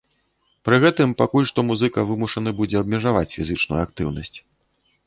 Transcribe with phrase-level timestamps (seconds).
[0.69, 4.37] Пры гэтым пакуль што музыка вымушаны будзе абмежаваць фізічную актыўнасць.